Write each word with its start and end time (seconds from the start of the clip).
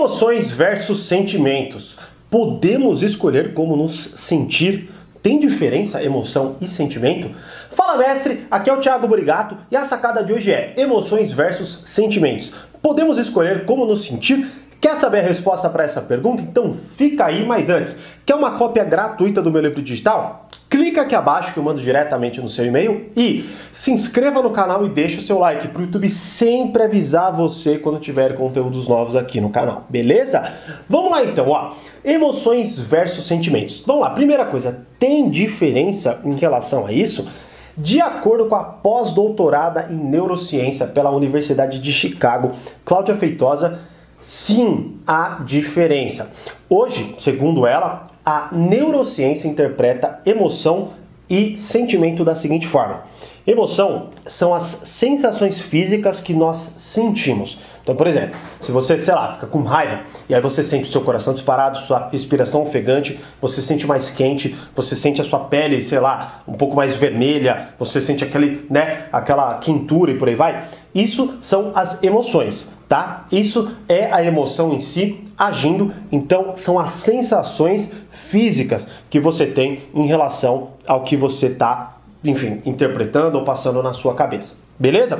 Emoções 0.00 0.50
versus 0.50 1.06
sentimentos. 1.06 1.98
Podemos 2.30 3.02
escolher 3.02 3.52
como 3.52 3.76
nos 3.76 4.14
sentir? 4.16 4.90
Tem 5.22 5.38
diferença 5.38 6.02
emoção 6.02 6.56
e 6.58 6.66
sentimento? 6.66 7.28
Fala 7.70 7.98
mestre, 7.98 8.46
aqui 8.50 8.70
é 8.70 8.72
o 8.72 8.80
Thiago 8.80 9.06
Burigato 9.06 9.58
e 9.70 9.76
a 9.76 9.84
sacada 9.84 10.24
de 10.24 10.32
hoje 10.32 10.50
é 10.50 10.72
emoções 10.78 11.32
versus 11.32 11.82
sentimentos. 11.84 12.54
Podemos 12.80 13.18
escolher 13.18 13.66
como 13.66 13.84
nos 13.84 14.02
sentir? 14.02 14.50
Quer 14.80 14.96
saber 14.96 15.18
a 15.18 15.28
resposta 15.28 15.68
para 15.68 15.84
essa 15.84 16.00
pergunta? 16.00 16.40
Então 16.40 16.74
fica 16.96 17.26
aí, 17.26 17.44
mas 17.44 17.68
antes, 17.68 17.98
quer 18.24 18.36
uma 18.36 18.56
cópia 18.56 18.84
gratuita 18.84 19.42
do 19.42 19.52
meu 19.52 19.60
livro 19.60 19.82
digital? 19.82 20.48
Clica 20.70 21.02
aqui 21.02 21.16
abaixo 21.16 21.52
que 21.52 21.58
eu 21.58 21.64
mando 21.64 21.80
diretamente 21.80 22.40
no 22.40 22.48
seu 22.48 22.64
e-mail 22.64 23.10
e 23.16 23.50
se 23.72 23.90
inscreva 23.90 24.40
no 24.40 24.50
canal 24.50 24.86
e 24.86 24.88
deixe 24.88 25.18
o 25.18 25.22
seu 25.22 25.36
like 25.36 25.66
para 25.66 25.80
o 25.80 25.84
YouTube 25.84 26.08
sempre 26.08 26.84
avisar 26.84 27.34
você 27.34 27.76
quando 27.76 27.98
tiver 27.98 28.36
conteúdos 28.36 28.86
novos 28.86 29.16
aqui 29.16 29.40
no 29.40 29.50
canal, 29.50 29.84
beleza? 29.88 30.54
Vamos 30.88 31.10
lá 31.10 31.24
então, 31.24 31.48
ó. 31.48 31.72
Emoções 32.04 32.78
versus 32.78 33.26
sentimentos. 33.26 33.82
Vamos 33.84 34.02
lá, 34.02 34.10
primeira 34.10 34.44
coisa, 34.44 34.86
tem 34.96 35.28
diferença 35.28 36.20
em 36.24 36.36
relação 36.36 36.86
a 36.86 36.92
isso? 36.92 37.28
De 37.76 38.00
acordo 38.00 38.46
com 38.46 38.54
a 38.54 38.62
pós-doutorada 38.62 39.88
em 39.90 39.96
neurociência 39.96 40.86
pela 40.86 41.10
Universidade 41.10 41.80
de 41.80 41.92
Chicago, 41.92 42.52
Cláudia 42.84 43.16
Feitosa, 43.16 43.80
sim, 44.20 44.98
há 45.04 45.42
diferença. 45.44 46.30
Hoje, 46.68 47.12
segundo 47.18 47.66
ela, 47.66 48.08
a 48.30 48.48
neurociência 48.52 49.48
interpreta 49.48 50.20
emoção 50.24 50.90
e 51.28 51.58
sentimento 51.58 52.24
da 52.24 52.36
seguinte 52.36 52.68
forma: 52.68 53.02
emoção 53.44 54.10
são 54.24 54.54
as 54.54 54.64
sensações 54.84 55.58
físicas 55.60 56.20
que 56.20 56.32
nós 56.32 56.74
sentimos. 56.76 57.58
Então, 57.82 57.94
por 57.94 58.06
exemplo, 58.06 58.36
se 58.60 58.70
você, 58.70 58.98
sei 58.98 59.14
lá, 59.14 59.34
fica 59.34 59.46
com 59.46 59.62
raiva 59.62 60.00
e 60.28 60.34
aí 60.34 60.40
você 60.40 60.62
sente 60.62 60.84
o 60.84 60.92
seu 60.92 61.00
coração 61.00 61.32
disparado, 61.32 61.78
sua 61.78 62.08
respiração 62.10 62.62
ofegante, 62.62 63.18
você 63.40 63.60
sente 63.60 63.86
mais 63.86 64.10
quente, 64.10 64.56
você 64.74 64.94
sente 64.94 65.20
a 65.20 65.24
sua 65.24 65.40
pele, 65.40 65.82
sei 65.82 65.98
lá, 65.98 66.42
um 66.46 66.54
pouco 66.54 66.76
mais 66.76 66.96
vermelha, 66.96 67.68
você 67.78 68.00
sente 68.00 68.22
aquele, 68.22 68.66
né, 68.70 69.06
aquela 69.12 69.54
quentura 69.58 70.12
e 70.12 70.18
por 70.18 70.28
aí 70.28 70.34
vai. 70.34 70.64
Isso 70.94 71.34
são 71.40 71.72
as 71.74 72.02
emoções, 72.02 72.72
tá? 72.88 73.24
Isso 73.30 73.70
é 73.88 74.12
a 74.12 74.22
emoção 74.24 74.72
em 74.72 74.80
si 74.80 75.26
agindo, 75.38 75.94
então 76.12 76.54
são 76.56 76.78
as 76.78 76.90
sensações 76.90 77.92
físicas 78.28 78.88
que 79.08 79.18
você 79.18 79.46
tem 79.46 79.80
em 79.94 80.06
relação 80.06 80.72
ao 80.86 81.02
que 81.02 81.16
você 81.16 81.46
está, 81.46 81.96
enfim, 82.22 82.60
interpretando 82.64 83.38
ou 83.38 83.44
passando 83.44 83.82
na 83.82 83.94
sua 83.94 84.14
cabeça. 84.14 84.56
Beleza? 84.78 85.18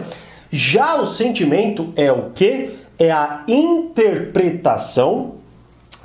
Já 0.51 1.01
o 1.01 1.06
sentimento 1.06 1.93
é 1.97 2.11
o 2.11 2.31
que? 2.31 2.79
É 2.98 3.11
a 3.11 3.45
interpretação 3.47 5.34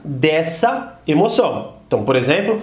dessa 0.04 1.00
emoção. 1.08 1.74
Então, 1.88 2.04
por 2.04 2.16
exemplo, 2.16 2.62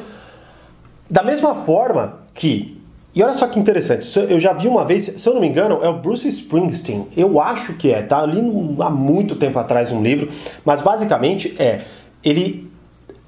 da 1.10 1.22
mesma 1.22 1.54
forma 1.56 2.20
que. 2.34 2.80
E 3.14 3.22
olha 3.22 3.34
só 3.34 3.46
que 3.46 3.58
interessante, 3.58 4.08
eu 4.16 4.40
já 4.40 4.54
vi 4.54 4.66
uma 4.66 4.86
vez, 4.86 5.04
se 5.04 5.28
eu 5.28 5.34
não 5.34 5.40
me 5.42 5.46
engano, 5.46 5.80
é 5.82 5.88
o 5.88 5.98
Bruce 5.98 6.26
Springsteen. 6.26 7.08
Eu 7.14 7.38
acho 7.38 7.74
que 7.74 7.92
é, 7.92 8.00
tá? 8.00 8.20
Eu 8.20 8.26
li 8.26 8.76
há 8.80 8.88
muito 8.88 9.36
tempo 9.36 9.58
atrás 9.58 9.92
um 9.92 10.02
livro, 10.02 10.30
mas 10.64 10.80
basicamente 10.80 11.54
é. 11.58 11.82
Ele 12.24 12.71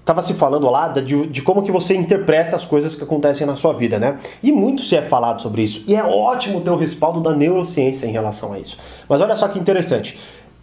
estava 0.05 0.21
se 0.21 0.35
falando 0.35 0.69
lá 0.69 0.89
de, 0.89 1.27
de, 1.27 1.41
como 1.41 1.63
que 1.63 1.73
você 1.73 1.97
interpreta 1.97 2.55
as 2.55 2.65
coisas 2.65 2.95
que 2.95 3.03
acontecem 3.03 3.47
na 3.47 3.57
sua 3.57 3.73
vida, 3.73 3.99
né? 3.99 4.19
E 4.43 4.53
muito 4.53 4.83
se 4.83 4.95
é 4.95 5.01
falado 5.01 5.41
sobre 5.41 5.63
isso. 5.63 5.83
E 5.89 5.97
é 5.97 6.05
ótimo 6.05 6.61
ter 6.61 6.69
o 6.69 6.77
respaldo 6.77 7.21
da 7.21 7.35
neurociência 7.35 8.07
em 8.07 8.13
relação 8.13 8.53
a 8.53 8.59
isso. 8.59 8.79
Mas 9.09 9.23
olha 9.23 9.35
só 9.35 9.49
que 9.49 9.59
interessante. 9.59 10.21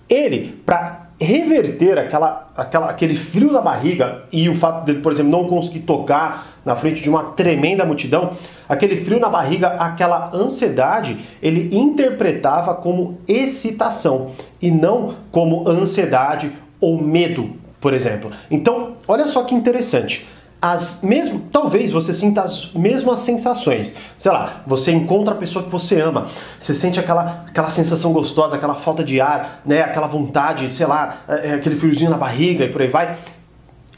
Ele, 0.07 0.61
para 0.63 1.07
reverter 1.19 1.97
aquela, 1.97 2.51
aquela, 2.55 2.89
aquele 2.91 3.15
frio 3.15 3.51
na 3.51 3.61
barriga 3.61 4.23
e 4.31 4.47
o 4.47 4.55
fato 4.55 4.85
dele, 4.85 4.99
por 4.99 5.11
exemplo, 5.11 5.31
não 5.31 5.47
conseguir 5.47 5.81
tocar 5.81 6.59
na 6.63 6.75
frente 6.75 7.01
de 7.01 7.09
uma 7.09 7.23
tremenda 7.23 7.83
multidão, 7.83 8.31
aquele 8.69 9.03
frio 9.03 9.19
na 9.19 9.29
barriga, 9.29 9.69
aquela 9.69 10.29
ansiedade, 10.35 11.17
ele 11.41 11.75
interpretava 11.75 12.75
como 12.75 13.17
excitação 13.27 14.31
e 14.61 14.69
não 14.69 15.15
como 15.31 15.67
ansiedade 15.67 16.51
ou 16.79 17.01
medo 17.01 17.60
por 17.81 17.93
exemplo. 17.93 18.31
Então, 18.49 18.93
olha 19.07 19.25
só 19.25 19.43
que 19.43 19.55
interessante. 19.55 20.27
As 20.61 21.01
mesmo, 21.01 21.39
talvez 21.51 21.91
você 21.91 22.13
sinta 22.13 22.43
as 22.43 22.71
mesmas 22.73 23.21
sensações. 23.21 23.95
Sei 24.15 24.31
lá, 24.31 24.61
você 24.67 24.91
encontra 24.91 25.33
a 25.33 25.37
pessoa 25.37 25.65
que 25.65 25.71
você 25.71 25.99
ama, 25.99 26.27
você 26.59 26.75
sente 26.75 26.99
aquela, 26.99 27.45
aquela 27.47 27.71
sensação 27.71 28.13
gostosa, 28.13 28.57
aquela 28.57 28.75
falta 28.75 29.03
de 29.03 29.19
ar, 29.19 29.61
né, 29.65 29.81
aquela 29.81 30.05
vontade, 30.05 30.71
sei 30.71 30.85
lá, 30.85 31.17
é, 31.27 31.49
é, 31.49 31.53
aquele 31.53 31.75
friozinho 31.75 32.11
na 32.11 32.17
barriga 32.17 32.63
e 32.63 32.69
por 32.69 32.79
aí 32.83 32.89
vai. 32.89 33.17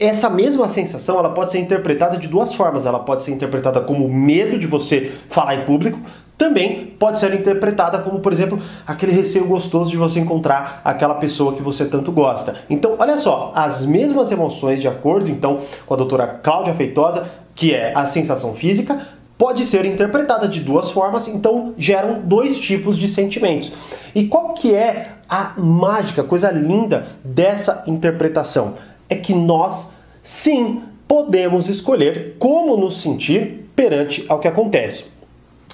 Essa 0.00 0.30
mesma 0.30 0.68
sensação, 0.70 1.18
ela 1.18 1.28
pode 1.28 1.52
ser 1.52 1.58
interpretada 1.58 2.16
de 2.16 2.26
duas 2.26 2.54
formas. 2.54 2.86
Ela 2.86 3.00
pode 3.00 3.22
ser 3.22 3.30
interpretada 3.30 3.80
como 3.82 4.08
medo 4.08 4.58
de 4.58 4.66
você 4.66 5.12
falar 5.28 5.54
em 5.54 5.64
público, 5.66 6.00
também 6.36 6.86
pode 6.98 7.20
ser 7.20 7.32
interpretada 7.34 7.98
como, 7.98 8.20
por 8.20 8.32
exemplo, 8.32 8.58
aquele 8.86 9.12
receio 9.12 9.46
gostoso 9.46 9.90
de 9.90 9.96
você 9.96 10.18
encontrar 10.20 10.80
aquela 10.84 11.14
pessoa 11.14 11.54
que 11.54 11.62
você 11.62 11.84
tanto 11.84 12.10
gosta. 12.10 12.56
Então, 12.68 12.96
olha 12.98 13.16
só, 13.16 13.52
as 13.54 13.86
mesmas 13.86 14.32
emoções, 14.32 14.80
de 14.80 14.88
acordo 14.88 15.30
então 15.30 15.60
com 15.86 15.94
a 15.94 15.96
doutora 15.96 16.26
Cláudia 16.26 16.74
Feitosa, 16.74 17.26
que 17.54 17.72
é 17.72 17.92
a 17.94 18.06
sensação 18.06 18.52
física, 18.54 19.08
pode 19.38 19.64
ser 19.66 19.84
interpretada 19.84 20.48
de 20.48 20.60
duas 20.60 20.90
formas, 20.90 21.28
então 21.28 21.74
geram 21.76 22.20
dois 22.22 22.58
tipos 22.58 22.96
de 22.98 23.08
sentimentos. 23.08 23.72
E 24.14 24.26
qual 24.26 24.54
que 24.54 24.74
é 24.74 25.12
a 25.28 25.54
mágica, 25.56 26.22
coisa 26.24 26.50
linda 26.50 27.06
dessa 27.22 27.84
interpretação? 27.86 28.74
É 29.08 29.16
que 29.16 29.34
nós, 29.34 29.92
sim, 30.22 30.82
podemos 31.06 31.68
escolher 31.68 32.36
como 32.38 32.76
nos 32.76 33.00
sentir 33.00 33.68
perante 33.76 34.24
ao 34.28 34.38
que 34.38 34.48
acontece. 34.48 35.13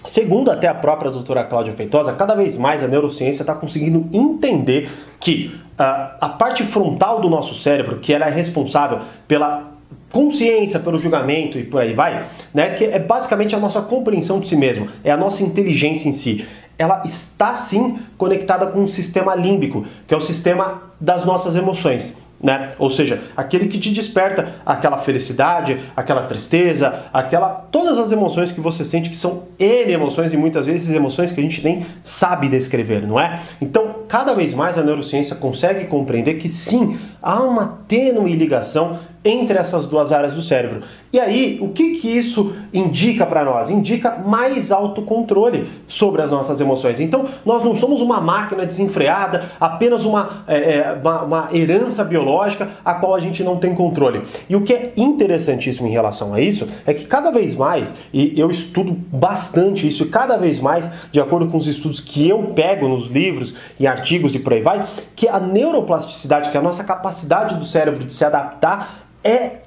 Segundo 0.06 0.50
até 0.50 0.66
a 0.66 0.74
própria 0.74 1.10
doutora 1.10 1.44
Cláudia 1.44 1.74
Feitosa, 1.74 2.12
cada 2.12 2.34
vez 2.34 2.56
mais 2.56 2.82
a 2.82 2.88
neurociência 2.88 3.42
está 3.42 3.54
conseguindo 3.54 4.08
entender 4.12 4.90
que 5.18 5.54
uh, 5.78 6.16
a 6.20 6.28
parte 6.38 6.64
frontal 6.64 7.20
do 7.20 7.28
nosso 7.28 7.54
cérebro, 7.54 7.98
que 7.98 8.12
ela 8.12 8.26
é 8.26 8.30
responsável 8.30 9.00
pela 9.28 9.70
consciência, 10.10 10.80
pelo 10.80 10.98
julgamento 10.98 11.58
e 11.58 11.64
por 11.64 11.80
aí 11.80 11.92
vai, 11.92 12.26
né, 12.52 12.70
que 12.70 12.84
é 12.84 12.98
basicamente 12.98 13.54
a 13.54 13.58
nossa 13.58 13.80
compreensão 13.82 14.40
de 14.40 14.48
si 14.48 14.56
mesmo, 14.56 14.88
é 15.04 15.10
a 15.10 15.16
nossa 15.16 15.42
inteligência 15.42 16.08
em 16.08 16.12
si. 16.12 16.46
Ela 16.78 17.02
está 17.04 17.54
sim 17.54 17.98
conectada 18.16 18.66
com 18.66 18.82
o 18.82 18.88
sistema 18.88 19.34
límbico, 19.34 19.84
que 20.06 20.14
é 20.14 20.16
o 20.16 20.22
sistema 20.22 20.82
das 20.98 21.26
nossas 21.26 21.54
emoções. 21.54 22.16
Né? 22.42 22.72
Ou 22.78 22.88
seja, 22.88 23.22
aquele 23.36 23.68
que 23.68 23.78
te 23.78 23.90
desperta 23.90 24.54
aquela 24.64 24.96
felicidade, 24.98 25.78
aquela 25.94 26.22
tristeza, 26.22 27.04
aquela 27.12 27.66
todas 27.70 27.98
as 27.98 28.12
emoções 28.12 28.50
que 28.50 28.60
você 28.60 28.82
sente 28.82 29.10
que 29.10 29.16
são 29.16 29.42
N 29.58 29.92
emoções 29.92 30.32
e 30.32 30.38
muitas 30.38 30.64
vezes 30.64 30.88
emoções 30.88 31.32
que 31.32 31.40
a 31.40 31.42
gente 31.42 31.62
nem 31.62 31.84
sabe 32.02 32.48
descrever, 32.48 33.06
não 33.06 33.20
é? 33.20 33.38
Então, 33.60 33.96
cada 34.08 34.32
vez 34.32 34.54
mais 34.54 34.78
a 34.78 34.82
neurociência 34.82 35.36
consegue 35.36 35.84
compreender 35.86 36.34
que 36.34 36.48
sim, 36.48 36.98
há 37.22 37.42
uma 37.42 37.80
tênue 37.86 38.34
ligação 38.34 38.98
entre 39.24 39.58
essas 39.58 39.84
duas 39.86 40.12
áreas 40.12 40.32
do 40.32 40.42
cérebro. 40.42 40.82
E 41.12 41.18
aí, 41.18 41.58
o 41.60 41.68
que, 41.68 41.98
que 41.98 42.08
isso 42.08 42.54
indica 42.72 43.26
para 43.26 43.44
nós? 43.44 43.68
Indica 43.68 44.16
mais 44.16 44.70
autocontrole 44.70 45.68
sobre 45.86 46.22
as 46.22 46.30
nossas 46.30 46.60
emoções. 46.60 47.00
Então, 47.00 47.26
nós 47.44 47.64
não 47.64 47.74
somos 47.74 48.00
uma 48.00 48.20
máquina 48.20 48.64
desenfreada, 48.64 49.50
apenas 49.60 50.04
uma, 50.04 50.44
é, 50.46 50.56
é, 50.56 50.98
uma, 51.02 51.22
uma, 51.22 51.48
herança 51.52 52.04
biológica 52.04 52.70
a 52.84 52.94
qual 52.94 53.14
a 53.14 53.20
gente 53.20 53.42
não 53.42 53.56
tem 53.56 53.74
controle. 53.74 54.22
E 54.48 54.54
o 54.54 54.62
que 54.62 54.72
é 54.72 54.92
interessantíssimo 54.96 55.88
em 55.88 55.90
relação 55.90 56.32
a 56.32 56.40
isso 56.40 56.68
é 56.86 56.94
que 56.94 57.04
cada 57.04 57.30
vez 57.30 57.56
mais, 57.56 57.92
e 58.14 58.38
eu 58.38 58.50
estudo 58.50 58.96
bastante 59.12 59.86
isso, 59.86 60.04
e 60.04 60.08
cada 60.08 60.38
vez 60.38 60.60
mais, 60.60 60.90
de 61.10 61.20
acordo 61.20 61.48
com 61.48 61.58
os 61.58 61.66
estudos 61.66 62.00
que 62.00 62.26
eu 62.26 62.52
pego 62.54 62.88
nos 62.88 63.08
livros, 63.08 63.54
em 63.78 63.86
artigos 63.86 64.34
e 64.34 64.38
por 64.38 64.54
aí 64.54 64.62
vai, 64.62 64.86
que 65.16 65.28
a 65.28 65.40
neuroplasticidade, 65.40 66.50
que 66.50 66.56
é 66.56 66.60
a 66.60 66.62
nossa 66.62 66.84
capacidade 66.84 67.56
do 67.56 67.66
cérebro 67.66 68.04
de 68.04 68.14
se 68.14 68.24
adaptar, 68.24 69.09
é 69.22 69.60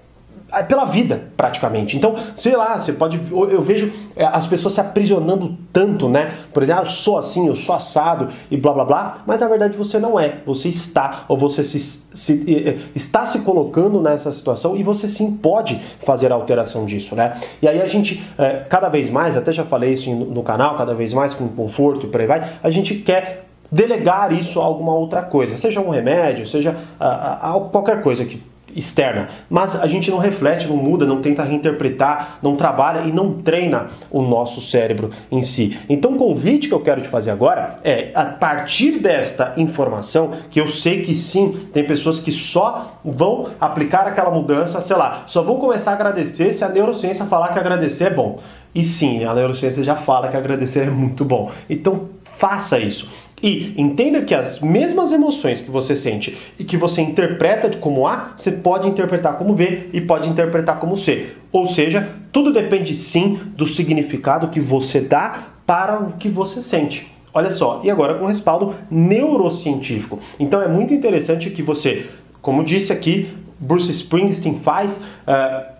pela 0.67 0.85
vida, 0.85 1.29
praticamente. 1.35 1.97
Então, 1.97 2.15
sei 2.35 2.55
lá, 2.55 2.79
você 2.79 2.93
pode. 2.93 3.19
Eu 3.31 3.63
vejo 3.63 3.91
é, 4.15 4.23
as 4.23 4.45
pessoas 4.45 4.75
se 4.75 4.81
aprisionando 4.81 5.57
tanto, 5.71 6.07
né? 6.07 6.31
Por 6.53 6.61
exemplo, 6.61 6.83
ah, 6.83 6.85
eu 6.85 6.89
sou 6.91 7.17
assim, 7.17 7.47
eu 7.47 7.55
sou 7.55 7.73
assado 7.73 8.27
e 8.51 8.57
blá 8.57 8.71
blá 8.71 8.85
blá, 8.85 9.17
mas 9.25 9.39
na 9.39 9.47
verdade 9.47 9.75
você 9.75 9.97
não 9.97 10.19
é. 10.19 10.41
Você 10.45 10.69
está, 10.69 11.25
ou 11.27 11.37
você 11.37 11.63
se, 11.63 11.79
se, 11.79 12.81
está 12.93 13.25
se 13.25 13.39
colocando 13.39 13.99
nessa 13.99 14.31
situação 14.31 14.75
e 14.75 14.83
você 14.83 15.07
sim 15.07 15.31
pode 15.31 15.81
fazer 16.05 16.31
a 16.31 16.35
alteração 16.35 16.85
disso, 16.85 17.15
né? 17.15 17.35
E 17.61 17.67
aí 17.67 17.81
a 17.81 17.87
gente, 17.87 18.23
é, 18.37 18.65
cada 18.69 18.89
vez 18.89 19.09
mais, 19.09 19.35
até 19.35 19.51
já 19.51 19.65
falei 19.65 19.93
isso 19.93 20.09
no 20.11 20.43
canal, 20.43 20.77
cada 20.77 20.93
vez 20.93 21.13
mais 21.13 21.33
com 21.33 21.47
conforto 21.47 22.05
e 22.05 22.09
por 22.09 22.21
aí 22.21 22.27
vai, 22.27 22.47
a 22.61 22.69
gente 22.69 22.95
quer 22.95 23.45
delegar 23.71 24.31
isso 24.31 24.61
a 24.61 24.63
alguma 24.63 24.93
outra 24.93 25.23
coisa, 25.23 25.57
seja 25.57 25.81
um 25.81 25.89
remédio, 25.89 26.45
seja 26.45 26.77
a, 26.99 27.07
a, 27.07 27.55
a 27.55 27.59
qualquer 27.59 28.03
coisa 28.03 28.23
que 28.23 28.52
externa, 28.75 29.29
mas 29.49 29.79
a 29.79 29.87
gente 29.87 30.09
não 30.09 30.17
reflete, 30.17 30.67
não 30.67 30.77
muda, 30.77 31.05
não 31.05 31.21
tenta 31.21 31.43
reinterpretar, 31.43 32.39
não 32.41 32.55
trabalha 32.55 33.01
e 33.07 33.11
não 33.11 33.33
treina 33.33 33.87
o 34.09 34.21
nosso 34.21 34.61
cérebro 34.61 35.11
em 35.31 35.41
si. 35.41 35.77
Então, 35.89 36.13
o 36.13 36.17
convite 36.17 36.67
que 36.67 36.73
eu 36.73 36.79
quero 36.79 37.01
te 37.01 37.07
fazer 37.07 37.31
agora 37.31 37.79
é, 37.83 38.11
a 38.13 38.25
partir 38.25 38.99
desta 38.99 39.53
informação, 39.57 40.31
que 40.49 40.59
eu 40.59 40.67
sei 40.67 41.03
que 41.03 41.15
sim, 41.15 41.67
tem 41.73 41.83
pessoas 41.83 42.19
que 42.19 42.31
só 42.31 42.99
vão 43.03 43.47
aplicar 43.59 44.07
aquela 44.07 44.31
mudança, 44.31 44.81
sei 44.81 44.95
lá, 44.95 45.23
só 45.27 45.41
vão 45.41 45.57
começar 45.57 45.91
a 45.91 45.95
agradecer 45.95 46.53
se 46.53 46.63
a 46.63 46.69
neurociência 46.69 47.25
falar 47.25 47.53
que 47.53 47.59
agradecer 47.59 48.05
é 48.05 48.09
bom. 48.09 48.39
E 48.73 48.83
sim, 48.83 49.23
a 49.23 49.33
neurociência 49.33 49.83
já 49.83 49.95
fala 49.95 50.29
que 50.29 50.37
agradecer 50.37 50.87
é 50.87 50.89
muito 50.89 51.23
bom. 51.23 51.51
Então, 51.69 52.09
faça 52.37 52.79
isso. 52.79 53.09
E 53.41 53.73
entenda 53.77 54.21
que 54.21 54.33
as 54.33 54.61
mesmas 54.61 55.11
emoções 55.11 55.59
que 55.59 55.69
você 55.69 55.97
sente 55.97 56.37
e 56.57 56.63
que 56.63 56.77
você 56.77 57.01
interpreta 57.01 57.69
como 57.77 58.07
A, 58.07 58.31
você 58.37 58.51
pode 58.51 58.87
interpretar 58.87 59.37
como 59.37 59.53
B 59.53 59.89
e 59.91 59.99
pode 59.99 60.29
interpretar 60.29 60.79
como 60.79 60.95
C. 60.95 61.33
Ou 61.51 61.67
seja, 61.67 62.07
tudo 62.31 62.53
depende 62.53 62.95
sim 62.95 63.37
do 63.55 63.67
significado 63.67 64.47
que 64.47 64.61
você 64.61 65.01
dá 65.01 65.49
para 65.65 65.99
o 65.99 66.13
que 66.13 66.29
você 66.29 66.61
sente. 66.61 67.11
Olha 67.33 67.51
só, 67.51 67.81
e 67.83 67.91
agora 67.91 68.13
com 68.17 68.27
respaldo 68.27 68.75
neurocientífico. 68.89 70.19
Então 70.39 70.61
é 70.61 70.67
muito 70.67 70.93
interessante 70.93 71.49
que 71.49 71.61
você, 71.61 72.05
como 72.41 72.63
disse 72.63 72.93
aqui, 72.93 73.33
Bruce 73.59 73.91
Springsteen 73.91 74.59
faz. 74.59 75.01
Uh, 75.27 75.72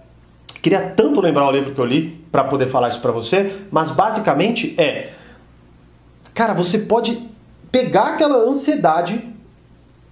queria 0.64 0.80
tanto 0.80 1.20
lembrar 1.20 1.46
o 1.46 1.52
livro 1.52 1.76
que 1.76 1.80
eu 1.80 1.86
li 1.86 2.26
para 2.32 2.46
poder 2.46 2.68
falar 2.68 2.88
isso 2.88 3.02
para 3.02 3.12
você, 3.12 3.64
mas 3.70 3.92
basicamente 3.92 4.74
é, 4.80 5.12
cara, 6.34 6.54
você 6.54 6.80
pode 6.80 7.30
pegar 7.70 8.14
aquela 8.14 8.38
ansiedade 8.38 9.22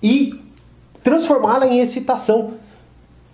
e 0.04 0.38
transformá-la 1.02 1.66
em 1.66 1.80
excitação. 1.80 2.56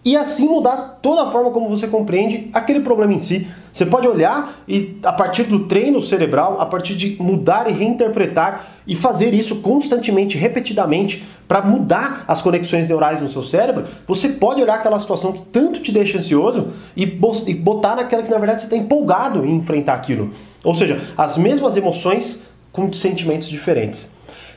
E 0.07 0.15
assim 0.15 0.47
mudar 0.47 0.99
toda 1.01 1.23
a 1.23 1.31
forma 1.31 1.51
como 1.51 1.67
você 1.67 1.85
compreende 1.85 2.49
aquele 2.53 2.79
problema 2.79 3.11
em 3.11 3.19
si. 3.19 3.45
Você 3.73 3.85
pode 3.85 4.07
olhar 4.07 4.61
e, 4.65 4.97
a 5.03 5.11
partir 5.11 5.43
do 5.43 5.67
treino 5.67 6.01
cerebral, 6.01 6.61
a 6.61 6.65
partir 6.65 6.95
de 6.95 7.21
mudar 7.21 7.69
e 7.69 7.73
reinterpretar 7.73 8.67
e 8.87 8.95
fazer 8.95 9.33
isso 9.33 9.57
constantemente, 9.57 10.37
repetidamente, 10.37 11.25
para 11.45 11.61
mudar 11.61 12.23
as 12.25 12.41
conexões 12.41 12.87
neurais 12.87 13.19
no 13.19 13.29
seu 13.29 13.43
cérebro, 13.43 13.85
você 14.07 14.29
pode 14.29 14.61
olhar 14.61 14.75
aquela 14.75 14.97
situação 14.97 15.33
que 15.33 15.41
tanto 15.47 15.81
te 15.81 15.91
deixa 15.91 16.19
ansioso 16.19 16.69
e 16.95 17.05
botar 17.05 17.97
naquela 17.97 18.23
que 18.23 18.31
na 18.31 18.37
verdade 18.37 18.61
você 18.61 18.67
está 18.67 18.77
empolgado 18.77 19.45
em 19.45 19.57
enfrentar 19.57 19.95
aquilo. 19.95 20.31
Ou 20.63 20.73
seja, 20.73 21.01
as 21.17 21.35
mesmas 21.35 21.75
emoções 21.75 22.43
com 22.71 22.93
sentimentos 22.93 23.49
diferentes. 23.49 24.09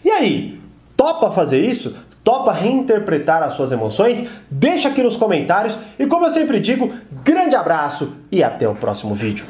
E 0.05 0.11
aí, 0.11 0.61
topa 0.97 1.33
fazer 1.33 1.59
isso? 1.59 1.97
Topa 2.23 2.53
reinterpretar 2.53 3.43
as 3.43 3.55
suas 3.55 3.73
emoções? 3.73 4.29
Deixa 4.51 4.89
aqui 4.89 5.03
nos 5.03 5.17
comentários 5.17 5.77
e 5.99 6.07
como 6.07 6.27
eu 6.27 6.31
sempre 6.31 6.61
digo, 6.61 6.93
grande 7.25 7.57
abraço 7.57 8.15
e 8.31 8.45
até 8.45 8.69
o 8.69 8.75
próximo 8.75 9.15
vídeo. 9.15 9.47